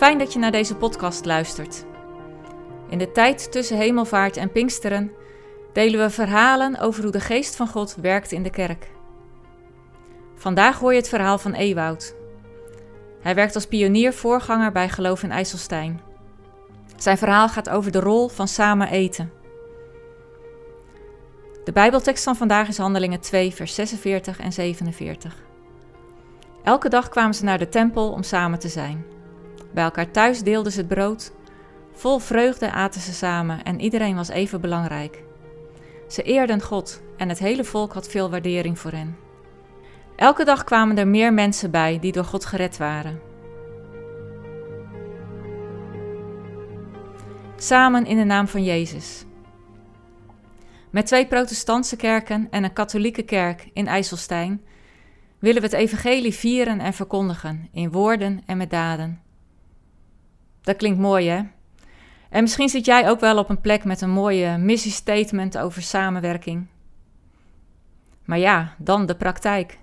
Fijn 0.00 0.18
dat 0.18 0.32
je 0.32 0.38
naar 0.38 0.50
deze 0.50 0.76
podcast 0.76 1.24
luistert. 1.24 1.84
In 2.88 2.98
de 2.98 3.12
tijd 3.12 3.52
tussen 3.52 3.76
hemelvaart 3.76 4.36
en 4.36 4.52
Pinksteren 4.52 5.12
delen 5.72 6.00
we 6.00 6.10
verhalen 6.10 6.78
over 6.78 7.02
hoe 7.02 7.12
de 7.12 7.20
geest 7.20 7.56
van 7.56 7.68
God 7.68 7.96
werkt 8.00 8.32
in 8.32 8.42
de 8.42 8.50
kerk. 8.50 8.90
Vandaag 10.34 10.78
hoor 10.78 10.90
je 10.92 10.98
het 10.98 11.08
verhaal 11.08 11.38
van 11.38 11.52
Ewoud. 11.52 12.14
Hij 13.20 13.34
werkt 13.34 13.54
als 13.54 13.66
pionier-voorganger 13.66 14.72
bij 14.72 14.88
Geloof 14.88 15.22
in 15.22 15.30
IJsselstein. 15.30 16.00
Zijn 16.96 17.18
verhaal 17.18 17.48
gaat 17.48 17.68
over 17.68 17.92
de 17.92 18.00
rol 18.00 18.28
van 18.28 18.48
samen 18.48 18.88
eten. 18.88 19.32
De 21.64 21.72
Bijbeltekst 21.72 22.24
van 22.24 22.36
vandaag 22.36 22.68
is 22.68 22.78
Handelingen 22.78 23.20
2, 23.20 23.54
vers 23.54 23.74
46 23.74 24.38
en 24.38 24.52
47. 24.52 25.36
Elke 26.64 26.88
dag 26.88 27.08
kwamen 27.08 27.34
ze 27.34 27.44
naar 27.44 27.58
de 27.58 27.68
tempel 27.68 28.12
om 28.12 28.22
samen 28.22 28.58
te 28.58 28.68
zijn. 28.68 29.18
Bij 29.72 29.84
elkaar 29.84 30.10
thuis 30.10 30.42
deelden 30.42 30.72
ze 30.72 30.78
het 30.78 30.88
brood. 30.88 31.32
Vol 31.92 32.18
vreugde 32.18 32.70
aten 32.70 33.00
ze 33.00 33.12
samen 33.12 33.62
en 33.62 33.80
iedereen 33.80 34.16
was 34.16 34.28
even 34.28 34.60
belangrijk. 34.60 35.22
Ze 36.08 36.22
eerden 36.22 36.62
God 36.62 37.02
en 37.16 37.28
het 37.28 37.38
hele 37.38 37.64
volk 37.64 37.92
had 37.92 38.08
veel 38.08 38.30
waardering 38.30 38.78
voor 38.78 38.90
hen. 38.90 39.16
Elke 40.16 40.44
dag 40.44 40.64
kwamen 40.64 40.98
er 40.98 41.08
meer 41.08 41.32
mensen 41.32 41.70
bij 41.70 41.98
die 41.98 42.12
door 42.12 42.24
God 42.24 42.44
gered 42.44 42.76
waren. 42.76 43.20
Samen 47.56 48.06
in 48.06 48.16
de 48.16 48.24
naam 48.24 48.48
van 48.48 48.64
Jezus. 48.64 49.24
Met 50.90 51.06
twee 51.06 51.26
protestantse 51.26 51.96
kerken 51.96 52.48
en 52.50 52.64
een 52.64 52.72
katholieke 52.72 53.22
kerk 53.22 53.70
in 53.72 53.86
IJsselstein 53.86 54.62
willen 55.38 55.60
we 55.60 55.66
het 55.66 55.76
evangelie 55.76 56.34
vieren 56.34 56.80
en 56.80 56.92
verkondigen 56.92 57.68
in 57.72 57.90
woorden 57.90 58.42
en 58.46 58.56
met 58.56 58.70
daden. 58.70 59.29
Dat 60.62 60.76
klinkt 60.76 60.98
mooi, 60.98 61.28
hè? 61.28 61.42
En 62.30 62.42
misschien 62.42 62.68
zit 62.68 62.84
jij 62.84 63.08
ook 63.08 63.20
wel 63.20 63.38
op 63.38 63.48
een 63.48 63.60
plek 63.60 63.84
met 63.84 64.00
een 64.00 64.10
mooie 64.10 64.56
missiestatement 64.56 65.58
over 65.58 65.82
samenwerking. 65.82 66.66
Maar 68.24 68.38
ja, 68.38 68.74
dan 68.78 69.06
de 69.06 69.16
praktijk. 69.16 69.78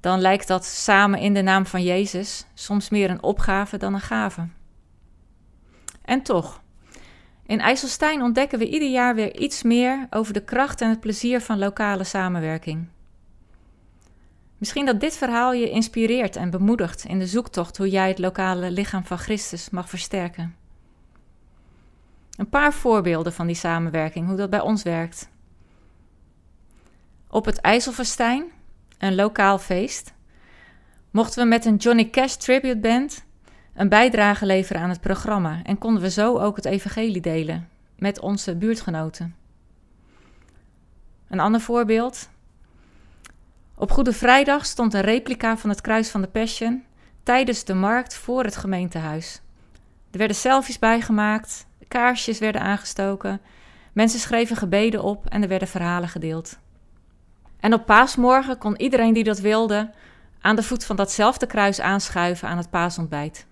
Dan 0.00 0.20
lijkt 0.20 0.48
dat 0.48 0.64
samen 0.64 1.20
in 1.20 1.34
de 1.34 1.42
naam 1.42 1.66
van 1.66 1.82
Jezus 1.82 2.46
soms 2.54 2.88
meer 2.90 3.10
een 3.10 3.22
opgave 3.22 3.76
dan 3.76 3.94
een 3.94 4.00
gave. 4.00 4.48
En 6.04 6.22
toch, 6.22 6.62
in 7.46 7.60
IJsselstein 7.60 8.22
ontdekken 8.22 8.58
we 8.58 8.68
ieder 8.68 8.90
jaar 8.90 9.14
weer 9.14 9.36
iets 9.36 9.62
meer 9.62 10.06
over 10.10 10.32
de 10.32 10.44
kracht 10.44 10.80
en 10.80 10.88
het 10.88 11.00
plezier 11.00 11.40
van 11.40 11.58
lokale 11.58 12.04
samenwerking. 12.04 12.88
Misschien 14.60 14.86
dat 14.86 15.00
dit 15.00 15.16
verhaal 15.16 15.52
je 15.52 15.70
inspireert 15.70 16.36
en 16.36 16.50
bemoedigt 16.50 17.04
in 17.04 17.18
de 17.18 17.26
zoektocht 17.26 17.76
hoe 17.76 17.88
jij 17.88 18.08
het 18.08 18.18
lokale 18.18 18.70
lichaam 18.70 19.04
van 19.04 19.18
Christus 19.18 19.70
mag 19.70 19.88
versterken. 19.88 20.56
Een 22.36 22.48
paar 22.48 22.72
voorbeelden 22.72 23.32
van 23.32 23.46
die 23.46 23.56
samenwerking, 23.56 24.26
hoe 24.26 24.36
dat 24.36 24.50
bij 24.50 24.60
ons 24.60 24.82
werkt. 24.82 25.28
Op 27.28 27.44
het 27.44 27.60
IJsselfestijn, 27.60 28.44
een 28.98 29.14
lokaal 29.14 29.58
feest, 29.58 30.12
mochten 31.10 31.42
we 31.42 31.48
met 31.48 31.64
een 31.64 31.76
Johnny 31.76 32.10
Cash 32.10 32.34
Tribute 32.34 32.78
Band 32.78 33.24
een 33.74 33.88
bijdrage 33.88 34.46
leveren 34.46 34.82
aan 34.82 34.90
het 34.90 35.00
programma 35.00 35.62
en 35.62 35.78
konden 35.78 36.02
we 36.02 36.10
zo 36.10 36.38
ook 36.38 36.56
het 36.56 36.64
evangelie 36.64 37.20
delen 37.20 37.68
met 37.98 38.20
onze 38.20 38.56
buurtgenoten. 38.56 39.34
Een 41.28 41.40
ander 41.40 41.60
voorbeeld. 41.60 42.28
Op 43.80 43.90
Goede 43.90 44.12
Vrijdag 44.12 44.66
stond 44.66 44.94
een 44.94 45.00
replica 45.00 45.56
van 45.56 45.70
het 45.70 45.80
kruis 45.80 46.10
van 46.10 46.20
de 46.20 46.28
Passion 46.28 46.84
tijdens 47.22 47.64
de 47.64 47.74
markt 47.74 48.14
voor 48.14 48.44
het 48.44 48.56
gemeentehuis. 48.56 49.40
Er 50.10 50.18
werden 50.18 50.36
selfies 50.36 50.78
bijgemaakt, 50.78 51.66
kaarsjes 51.88 52.38
werden 52.38 52.60
aangestoken, 52.60 53.40
mensen 53.92 54.20
schreven 54.20 54.56
gebeden 54.56 55.02
op 55.02 55.26
en 55.26 55.42
er 55.42 55.48
werden 55.48 55.68
verhalen 55.68 56.08
gedeeld. 56.08 56.58
En 57.60 57.74
op 57.74 57.86
paasmorgen 57.86 58.58
kon 58.58 58.80
iedereen 58.80 59.12
die 59.12 59.24
dat 59.24 59.38
wilde 59.38 59.90
aan 60.40 60.56
de 60.56 60.62
voet 60.62 60.84
van 60.84 60.96
datzelfde 60.96 61.46
kruis 61.46 61.80
aanschuiven 61.80 62.48
aan 62.48 62.58
het 62.58 62.70
paasontbijt. 62.70 63.46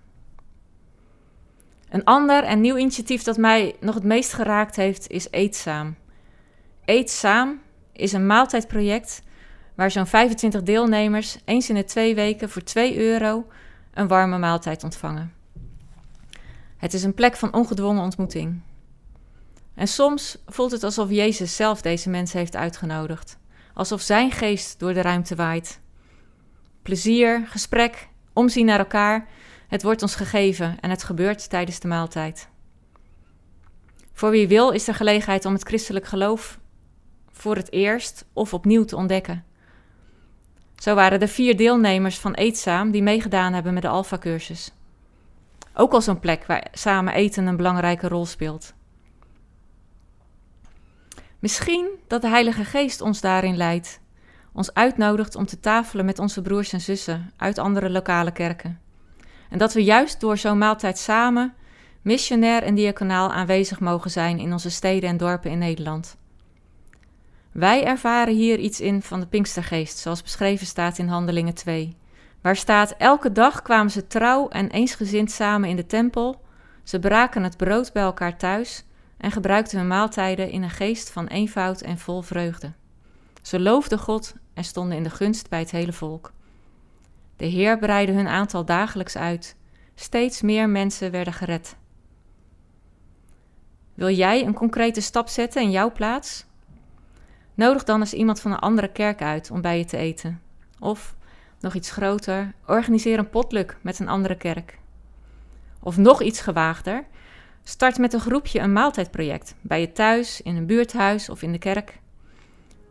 Een 1.89 2.03
ander 2.03 2.43
en 2.43 2.61
nieuw 2.61 2.77
initiatief 2.77 3.23
dat 3.23 3.37
mij 3.37 3.75
nog 3.79 3.95
het 3.95 4.03
meest 4.03 4.33
geraakt 4.33 4.75
heeft 4.75 5.07
is 5.07 5.27
Eetzaam. 5.31 5.95
Eetzaam 6.85 7.61
is 7.91 8.13
een 8.13 8.27
maaltijdproject 8.27 9.21
waar 9.79 9.91
zo'n 9.91 10.07
25 10.07 10.63
deelnemers 10.63 11.37
eens 11.45 11.69
in 11.69 11.75
de 11.75 11.83
twee 11.83 12.15
weken 12.15 12.49
voor 12.49 12.63
2 12.63 12.97
euro 12.97 13.47
een 13.93 14.07
warme 14.07 14.37
maaltijd 14.37 14.83
ontvangen. 14.83 15.33
Het 16.77 16.93
is 16.93 17.03
een 17.03 17.13
plek 17.13 17.35
van 17.35 17.53
ongedwongen 17.53 18.03
ontmoeting. 18.03 18.61
En 19.75 19.87
soms 19.87 20.37
voelt 20.45 20.71
het 20.71 20.83
alsof 20.83 21.09
Jezus 21.09 21.55
zelf 21.55 21.81
deze 21.81 22.09
mensen 22.09 22.39
heeft 22.39 22.55
uitgenodigd, 22.55 23.37
alsof 23.73 24.01
zijn 24.01 24.31
geest 24.31 24.79
door 24.79 24.93
de 24.93 25.01
ruimte 25.01 25.35
waait. 25.35 25.79
Plezier, 26.81 27.43
gesprek, 27.47 28.07
omzien 28.33 28.65
naar 28.65 28.79
elkaar 28.79 29.27
het 29.67 29.83
wordt 29.83 30.01
ons 30.01 30.15
gegeven 30.15 30.77
en 30.79 30.89
het 30.89 31.03
gebeurt 31.03 31.49
tijdens 31.49 31.79
de 31.79 31.87
maaltijd. 31.87 32.49
Voor 34.13 34.29
wie 34.29 34.47
wil 34.47 34.71
is 34.71 34.87
er 34.87 34.95
gelegenheid 34.95 35.45
om 35.45 35.53
het 35.53 35.67
christelijk 35.67 36.05
geloof 36.05 36.59
voor 37.31 37.55
het 37.55 37.71
eerst 37.71 38.25
of 38.33 38.53
opnieuw 38.53 38.85
te 38.85 38.95
ontdekken. 38.95 39.47
Zo 40.79 40.95
waren 40.95 41.21
er 41.21 41.27
vier 41.27 41.57
deelnemers 41.57 42.17
van 42.17 42.33
Eetzaam 42.33 42.91
die 42.91 43.03
meegedaan 43.03 43.53
hebben 43.53 43.73
met 43.73 43.81
de 43.81 43.87
Alpha-cursus. 43.87 44.71
Ook 45.73 45.93
al 45.93 46.01
zo'n 46.01 46.19
plek 46.19 46.45
waar 46.45 46.67
samen 46.71 47.13
eten 47.13 47.45
een 47.45 47.55
belangrijke 47.55 48.07
rol 48.07 48.25
speelt. 48.25 48.73
Misschien 51.39 51.89
dat 52.07 52.21
de 52.21 52.27
Heilige 52.27 52.63
Geest 52.63 53.01
ons 53.01 53.21
daarin 53.21 53.57
leidt, 53.57 54.01
ons 54.53 54.73
uitnodigt 54.73 55.35
om 55.35 55.45
te 55.45 55.59
tafelen 55.59 56.05
met 56.05 56.19
onze 56.19 56.41
broers 56.41 56.73
en 56.73 56.81
zussen 56.81 57.31
uit 57.37 57.57
andere 57.57 57.89
lokale 57.89 58.31
kerken. 58.31 58.79
En 59.49 59.57
dat 59.57 59.73
we 59.73 59.83
juist 59.83 60.19
door 60.19 60.37
zo'n 60.37 60.57
maaltijd 60.57 60.97
samen, 60.97 61.53
missionair 62.01 62.63
en 62.63 62.75
diaconaal 62.75 63.31
aanwezig 63.31 63.79
mogen 63.79 64.11
zijn 64.11 64.39
in 64.39 64.51
onze 64.51 64.69
steden 64.69 65.09
en 65.09 65.17
dorpen 65.17 65.51
in 65.51 65.57
Nederland. 65.57 66.17
Wij 67.59 67.85
ervaren 67.85 68.35
hier 68.35 68.59
iets 68.59 68.81
in 68.81 69.01
van 69.01 69.19
de 69.19 69.27
Pinkstergeest, 69.27 69.97
zoals 69.97 70.21
beschreven 70.21 70.67
staat 70.67 70.97
in 70.97 71.07
Handelingen 71.07 71.53
2. 71.53 71.97
Waar 72.41 72.55
staat: 72.55 72.91
Elke 72.97 73.31
dag 73.31 73.61
kwamen 73.61 73.91
ze 73.91 74.07
trouw 74.07 74.47
en 74.47 74.69
eensgezind 74.69 75.31
samen 75.31 75.69
in 75.69 75.75
de 75.75 75.85
tempel. 75.85 76.41
Ze 76.83 76.99
braken 76.99 77.43
het 77.43 77.57
brood 77.57 77.93
bij 77.93 78.03
elkaar 78.03 78.37
thuis 78.37 78.85
en 79.17 79.31
gebruikten 79.31 79.77
hun 79.77 79.87
maaltijden 79.87 80.49
in 80.49 80.63
een 80.63 80.69
geest 80.69 81.09
van 81.09 81.27
eenvoud 81.27 81.81
en 81.81 81.97
vol 81.97 82.21
vreugde. 82.21 82.73
Ze 83.41 83.59
loofden 83.59 83.99
God 83.99 84.35
en 84.53 84.63
stonden 84.63 84.97
in 84.97 85.03
de 85.03 85.09
gunst 85.09 85.49
bij 85.49 85.59
het 85.59 85.71
hele 85.71 85.93
volk. 85.93 86.33
De 87.35 87.45
Heer 87.45 87.79
breidde 87.79 88.13
hun 88.13 88.27
aantal 88.27 88.65
dagelijks 88.65 89.17
uit. 89.17 89.55
Steeds 89.95 90.41
meer 90.41 90.69
mensen 90.69 91.11
werden 91.11 91.33
gered. 91.33 91.75
Wil 93.93 94.09
jij 94.09 94.45
een 94.45 94.53
concrete 94.53 95.01
stap 95.01 95.27
zetten 95.27 95.61
in 95.61 95.71
jouw 95.71 95.91
plaats? 95.91 96.47
Nodig 97.59 97.83
dan 97.83 97.99
eens 97.99 98.13
iemand 98.13 98.39
van 98.39 98.51
een 98.51 98.59
andere 98.59 98.87
kerk 98.87 99.21
uit 99.21 99.51
om 99.51 99.61
bij 99.61 99.77
je 99.77 99.85
te 99.85 99.97
eten. 99.97 100.41
Of, 100.79 101.15
nog 101.59 101.73
iets 101.73 101.91
groter, 101.91 102.53
organiseer 102.67 103.19
een 103.19 103.29
potluck 103.29 103.77
met 103.81 103.99
een 103.99 104.07
andere 104.07 104.35
kerk. 104.35 104.77
Of 105.79 105.97
nog 105.97 106.21
iets 106.21 106.41
gewaagder, 106.41 107.03
start 107.63 107.97
met 107.97 108.13
een 108.13 108.19
groepje 108.19 108.59
een 108.59 108.73
maaltijdproject 108.73 109.55
bij 109.61 109.79
je 109.79 109.91
thuis, 109.91 110.41
in 110.41 110.55
een 110.55 110.65
buurthuis 110.65 111.29
of 111.29 111.41
in 111.41 111.51
de 111.51 111.57
kerk. 111.57 111.99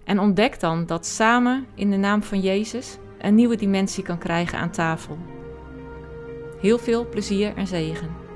En 0.05 0.19
ontdek 0.19 0.61
dan 0.61 0.87
dat 0.87 1.07
samen 1.07 1.67
in 1.75 1.91
de 1.91 1.97
naam 1.97 2.23
van 2.23 2.41
Jezus 2.41 2.97
een 3.19 3.35
nieuwe 3.35 3.57
dimensie 3.57 4.03
kan 4.03 4.19
krijgen 4.19 4.59
aan 4.59 4.71
tafel. 4.71 5.19
Heel 6.61 6.79
veel 6.79 7.09
plezier 7.09 7.57
en 7.57 7.67
zegen. 7.67 8.28